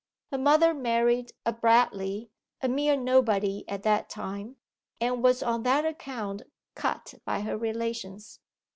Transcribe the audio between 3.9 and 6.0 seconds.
time and was on that